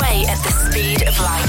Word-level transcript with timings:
away 0.00 0.24
at 0.28 0.38
the 0.42 0.50
speed 0.50 1.02
of 1.08 1.18
light. 1.20 1.46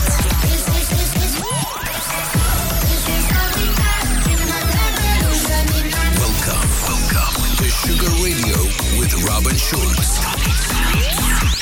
Welcome, 6.19 6.69
welcome 6.87 7.33
to 7.57 7.69
Sugar 7.69 8.11
Radio 8.23 8.57
with 8.99 9.13
Robin 9.27 9.55
Schulz. 9.55 11.60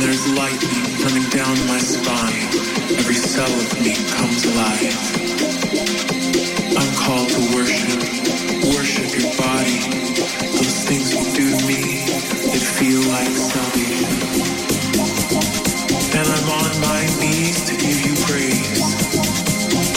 there's 0.00 0.26
lightning 0.32 0.86
running 1.04 1.28
down 1.28 1.52
my 1.68 1.76
spine. 1.76 2.48
Every 2.96 3.14
cell 3.14 3.52
of 3.52 3.68
me 3.84 3.92
comes 4.16 4.44
alive. 4.48 4.96
I'm 6.72 6.92
called 6.96 7.28
to 7.28 7.42
worship, 7.52 8.00
worship 8.72 9.12
your 9.12 9.28
body. 9.36 9.80
Those 10.56 10.78
things 10.88 11.12
you 11.12 11.24
do 11.36 11.46
to 11.52 11.60
me 11.68 12.08
it 12.56 12.64
feel 12.64 13.02
like 13.12 13.34
salvation. 13.36 14.08
And 16.16 16.26
I'm 16.28 16.48
on 16.48 16.72
my 16.80 17.02
knees 17.20 17.60
to 17.68 17.76
give 17.76 18.00
you 18.00 18.14
praise 18.24 18.96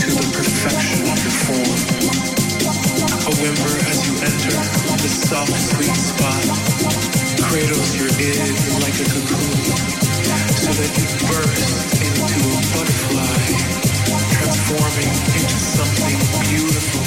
to 0.03 0.07
the 0.19 0.27
perfection 0.35 1.07
of 1.07 1.19
your 1.23 1.37
form. 1.47 1.79
A 3.23 3.33
whimper 3.39 3.75
as 3.87 3.99
you 4.03 4.13
enter 4.19 4.57
the 4.99 5.11
soft, 5.11 5.55
sweet 5.71 5.95
spot 5.95 6.93
cradles 7.53 7.95
your 7.95 8.07
id 8.07 8.51
like 8.81 8.99
a 8.99 9.05
cocoon 9.05 9.92
transforming 14.31 15.07
into 15.35 15.59
something 15.59 16.17
beautiful. 16.49 17.02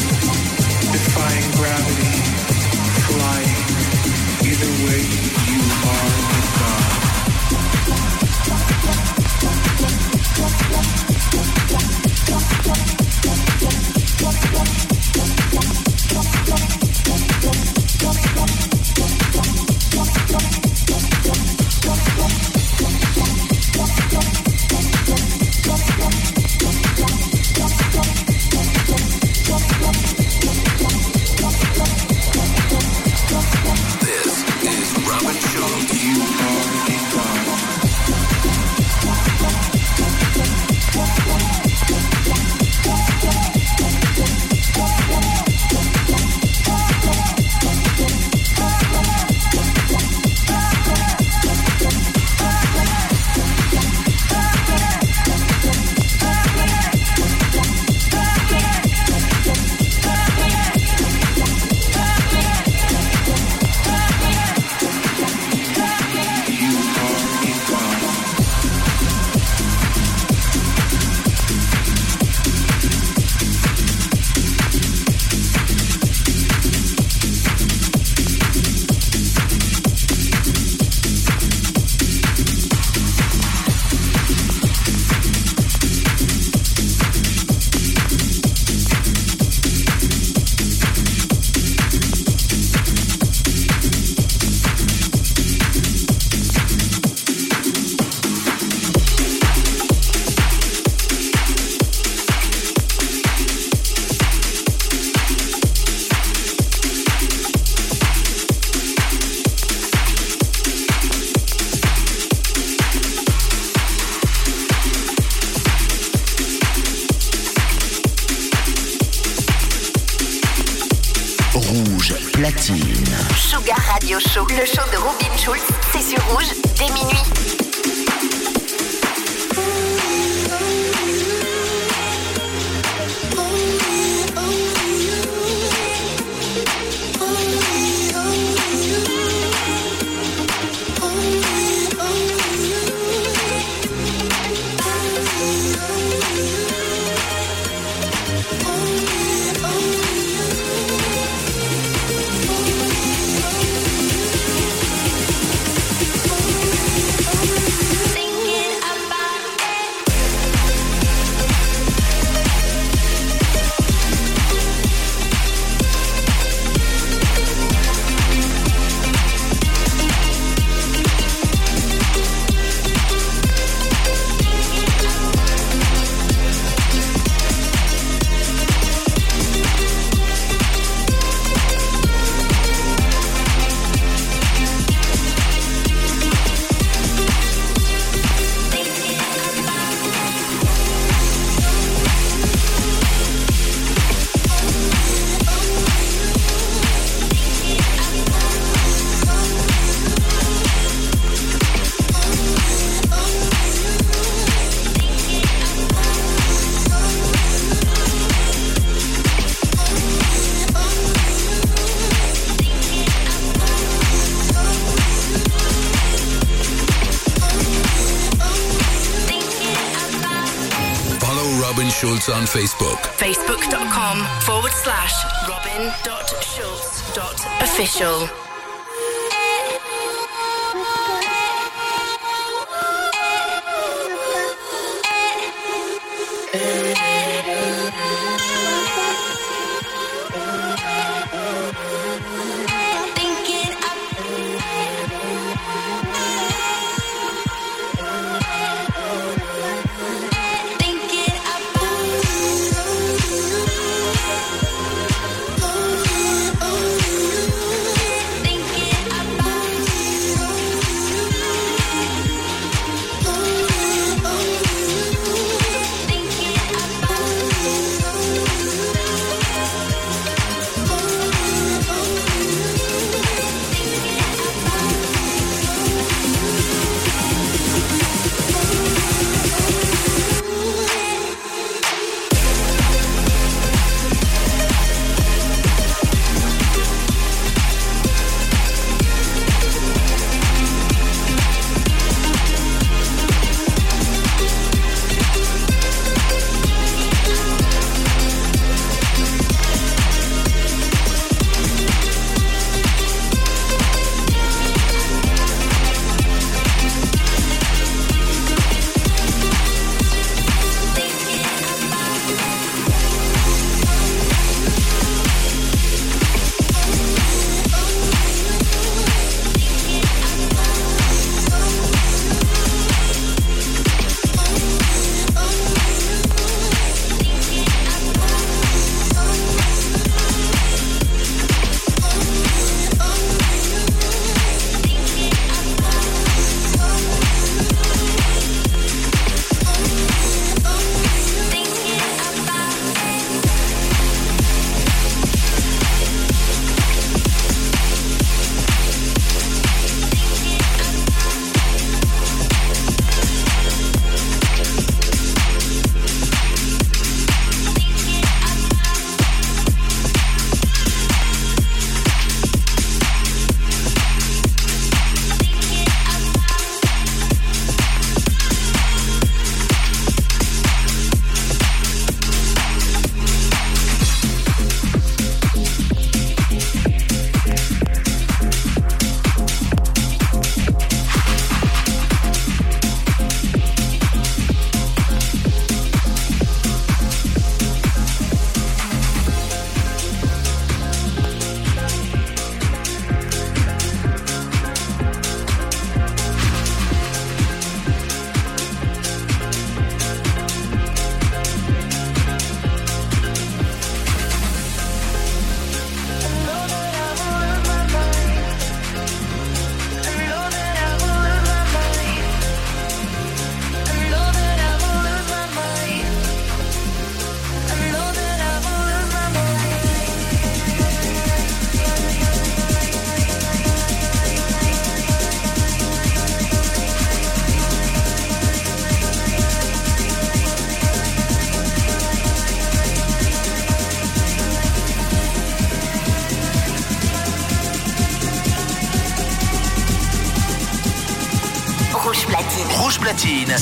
Schulz 222.26 222.36
on 222.36 222.46
Facebook. 222.46 222.98
Facebook.com 223.16 224.24
forward 224.42 224.72
slash 224.72 225.24
robin.schulz.official. 225.48 228.45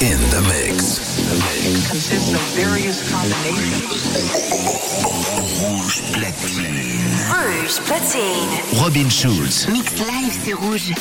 in 0.00 0.18
the 0.30 0.40
mix. 0.48 1.20
Consists 1.90 2.32
of 2.32 2.40
various 2.56 3.10
combinations. 3.10 3.84
Rouge 5.60 6.00
platine. 6.14 6.88
Rouge 7.30 7.80
platine. 7.80 8.80
Robin 8.80 9.10
Schulz. 9.10 9.68
Mix 9.68 9.98
live, 9.98 10.32
c'est 10.42 10.54
rouge. 10.54 10.94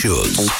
Schultz. 0.00 0.59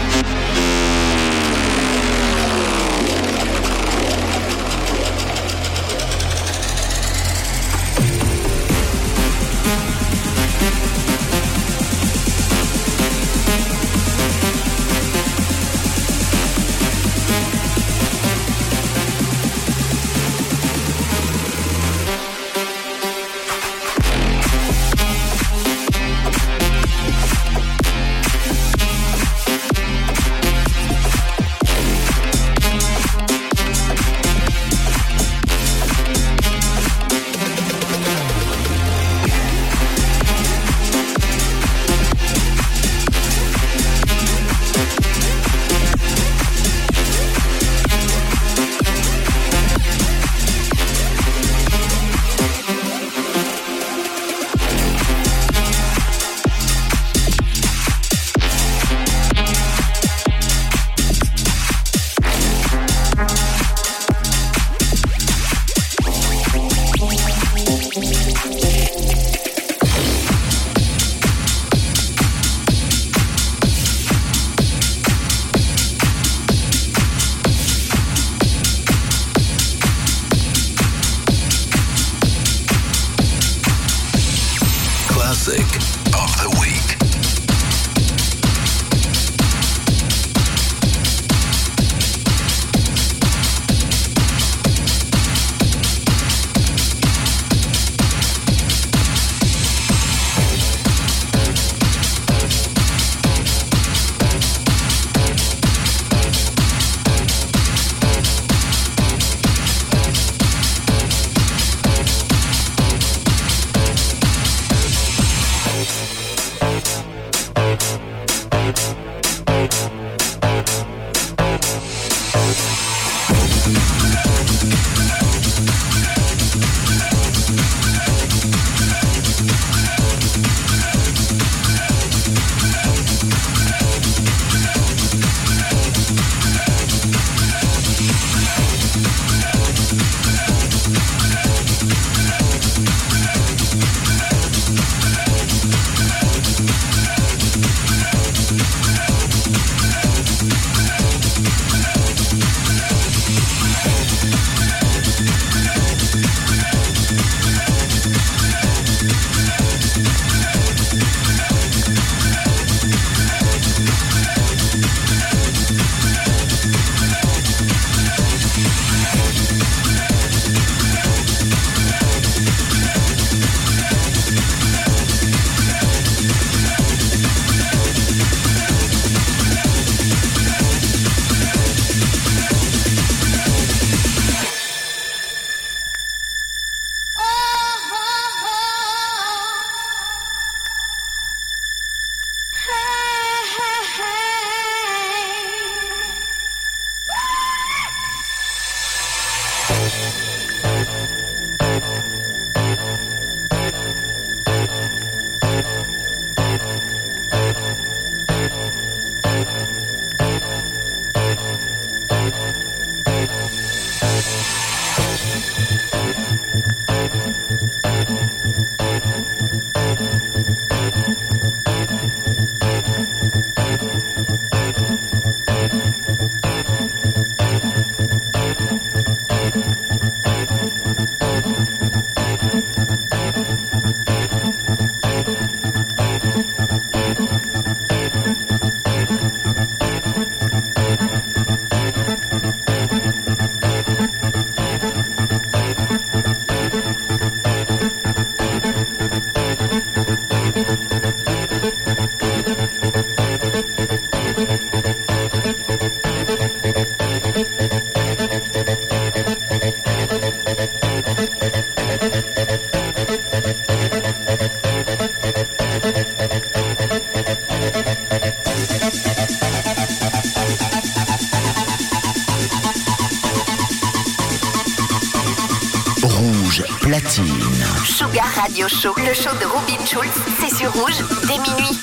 Radio 278.19 278.67
Show. 278.67 278.93
Le 278.97 279.13
show 279.13 279.29
de 279.39 279.45
Robin 279.45 279.85
Schulz, 279.85 280.11
c'est 280.39 280.53
sur 280.53 280.71
Rouge, 280.73 280.99
dès 281.27 281.37
minuit. 281.37 281.80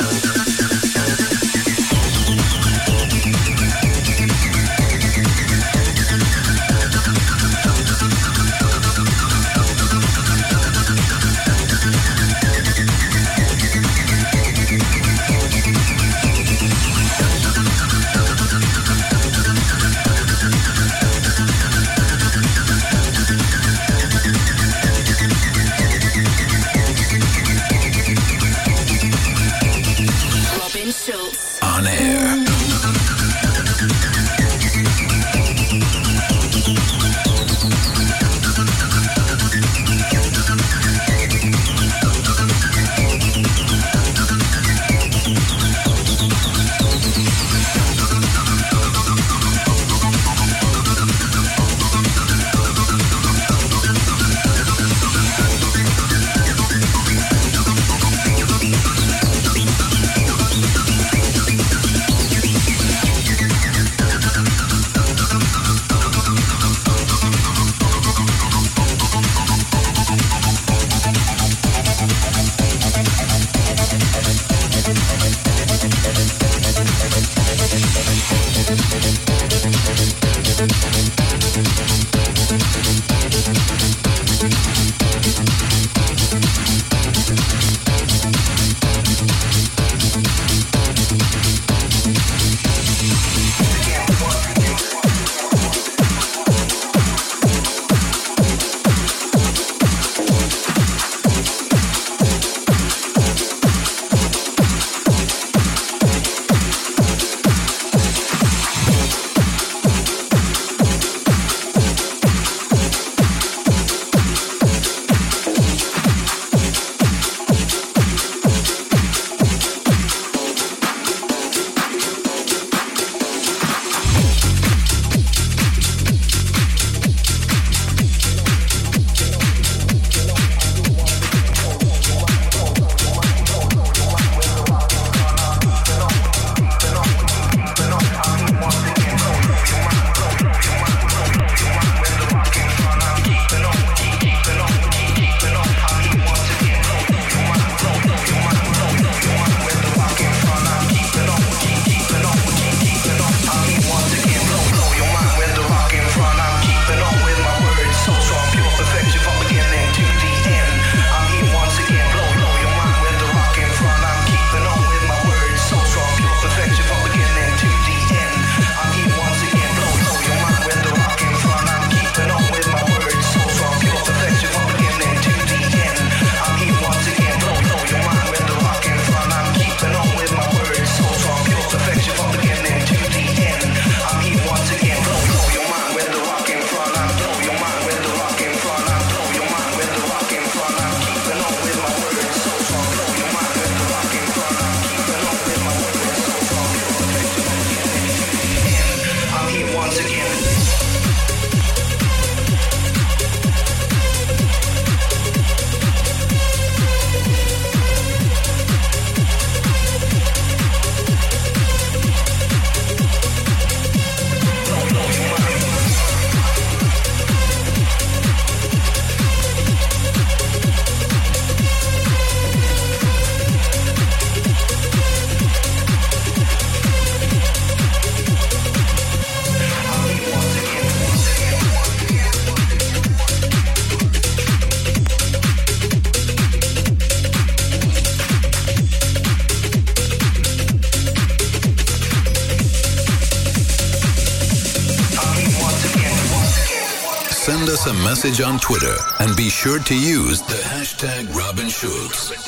Message 248.24 248.40
on 248.40 248.58
Twitter 248.58 248.96
and 249.20 249.36
be 249.36 249.48
sure 249.48 249.78
to 249.78 249.94
use 249.94 250.42
the 250.42 250.54
hashtag 250.54 251.32
Robin. 251.36 252.47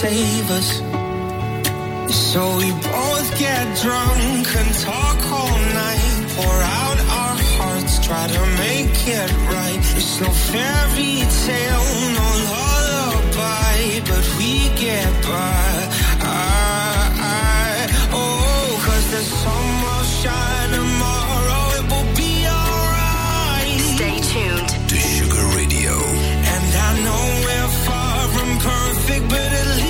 save 0.00 0.50
us. 0.50 0.70
So 2.32 2.40
we 2.56 2.70
both 2.72 3.28
get 3.38 3.64
drunk 3.84 4.46
and 4.60 4.70
talk 4.88 5.20
all 5.38 5.58
night, 5.84 6.04
pour 6.36 6.58
out 6.80 6.98
our 7.20 7.36
hearts, 7.56 7.92
try 8.06 8.24
to 8.36 8.42
make 8.64 8.96
it 9.20 9.30
right. 9.54 9.82
It's 9.98 10.14
no 10.22 10.30
fairy 10.48 11.16
tale, 11.44 11.88
no 12.18 12.28
lullaby, 12.50 13.78
but 14.08 14.24
we 14.38 14.52
get 14.86 15.12
by. 15.28 15.68
Oh, 18.12 18.72
the 19.12 19.22
sun 19.40 19.66
will 19.84 20.06
shine 20.20 20.70
tomorrow, 20.78 21.64
it 21.78 21.84
will 21.92 22.10
be 22.22 22.32
alright. 22.58 23.80
Stay 23.96 24.16
tuned 24.32 24.70
to 24.90 24.96
Sugar 24.96 25.44
Radio. 25.58 25.94
And 26.54 26.66
I 26.88 26.90
know 27.04 27.22
we're 27.46 27.72
far 27.86 28.18
from 28.34 28.50
perfect, 28.70 29.24
but 29.28 29.50
at 29.60 29.66
least. 29.76 29.89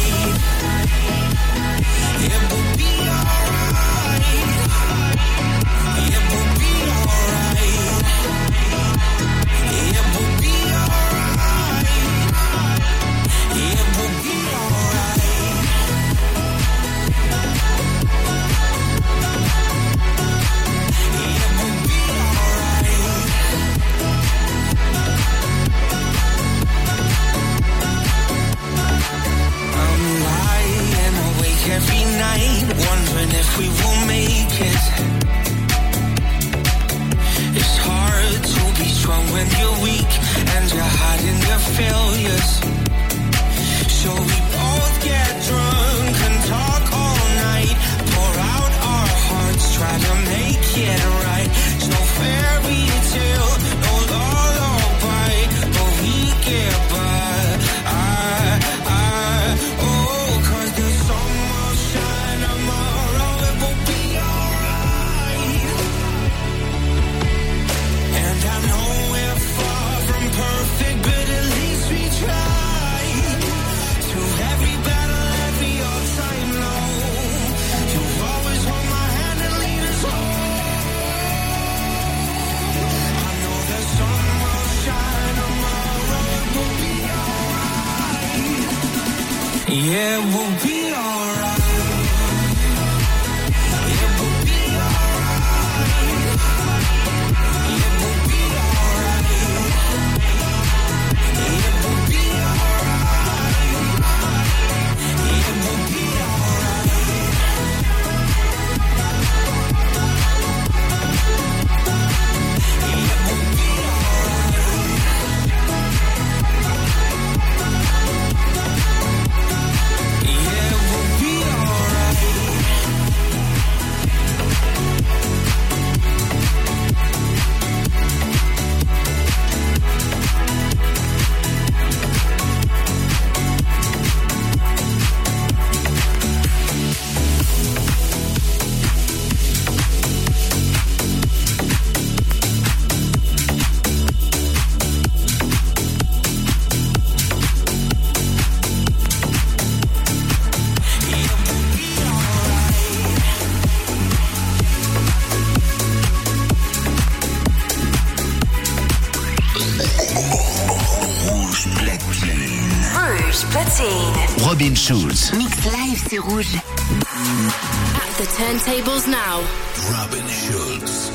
15. 164.91 165.01
Robin 165.01 165.05
Schulz. 165.05 165.31
Mix 165.37 165.65
live, 165.65 166.03
c'est 166.09 166.19
rouge. 166.19 166.55
At 166.55 168.17
the 168.17 168.25
turntables 168.37 169.07
now. 169.07 169.41
Robin 169.89 170.27
Schulz. 170.27 171.10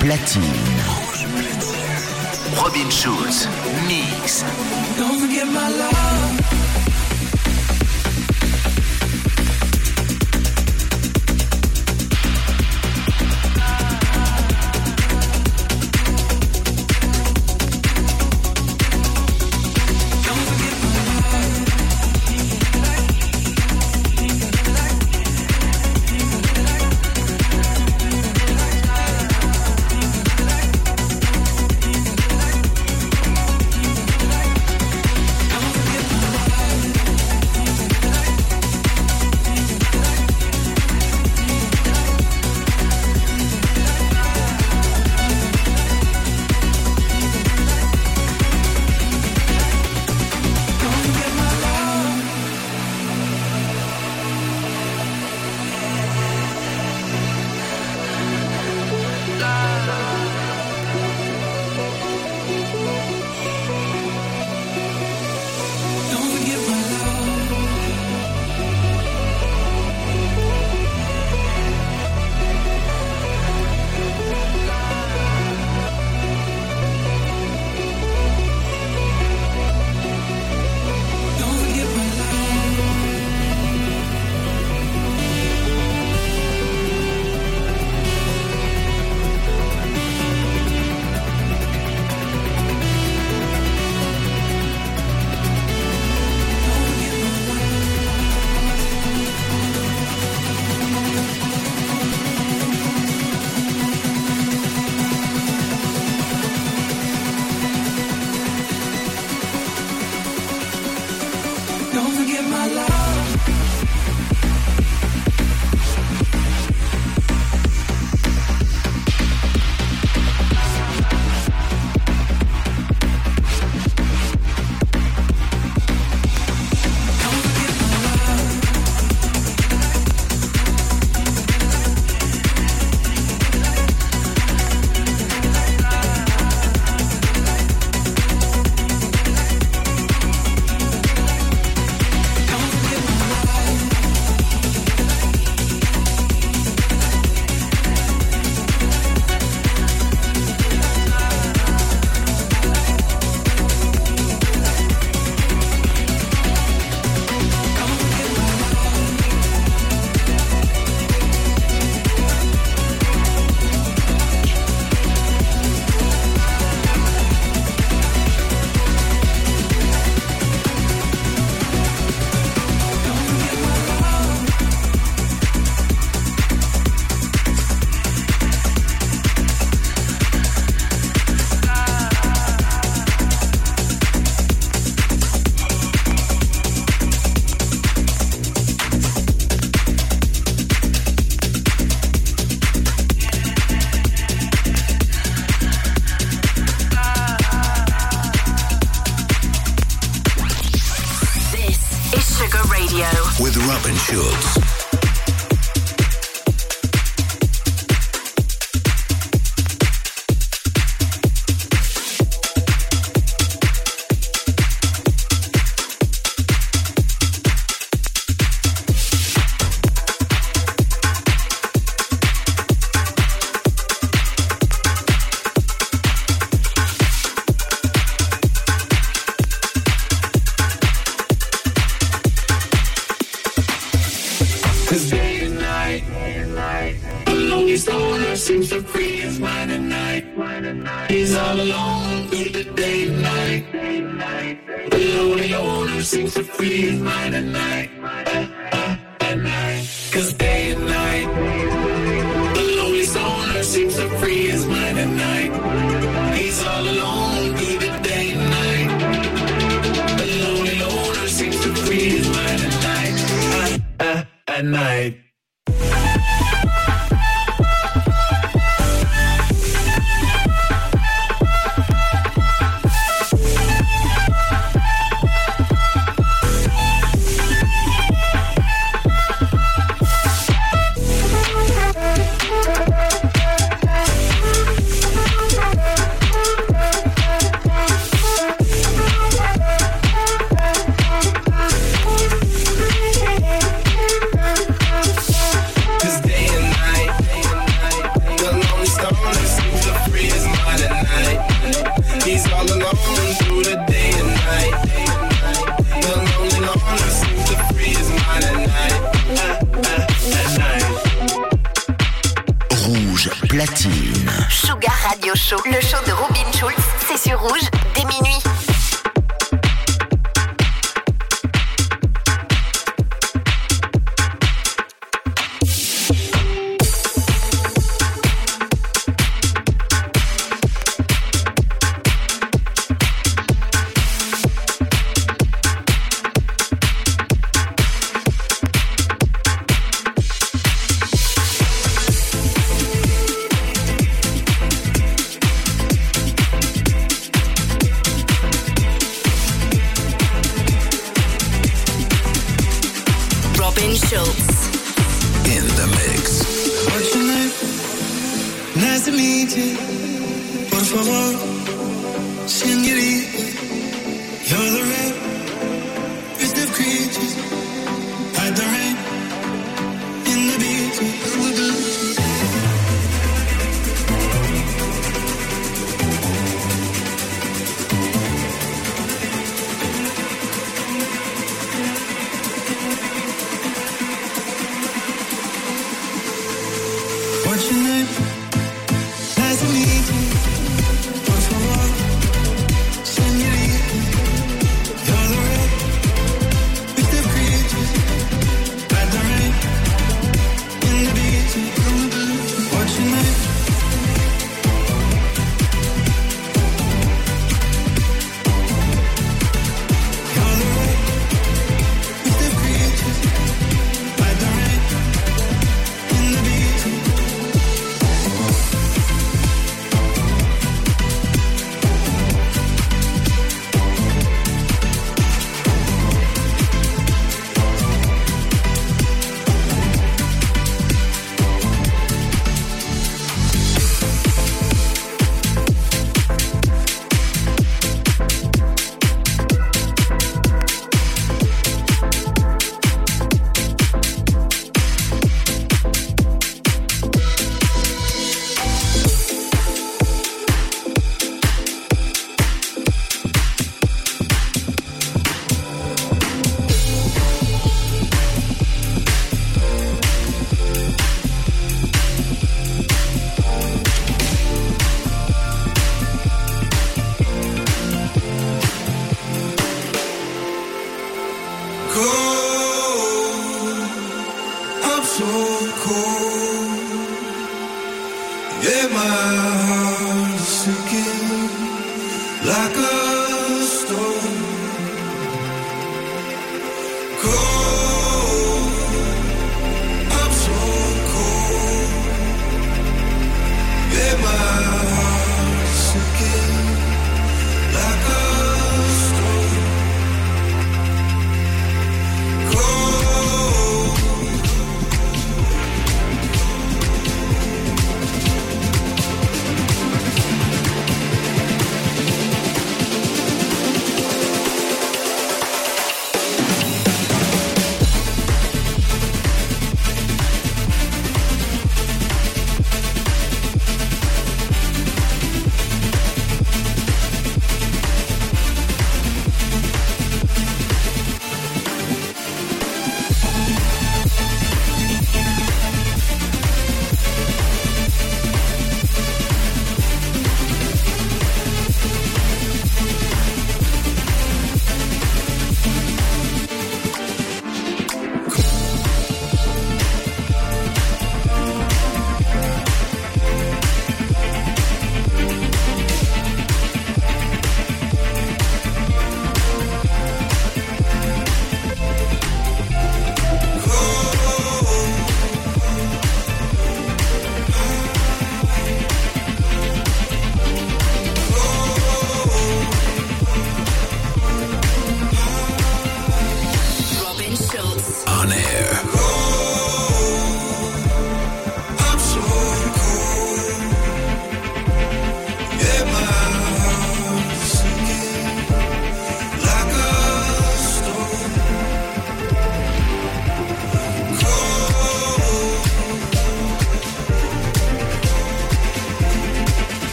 Platine. 0.00 0.44
Robin 2.56 2.90
Schulz, 2.90 3.46
mix. 3.86 4.42
Don't 4.98 5.20
forget 5.20 5.46
my 5.46 5.68
love. 5.68 6.59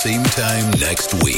Same 0.00 0.22
time 0.22 0.70
next 0.80 1.12
week. 1.22 1.29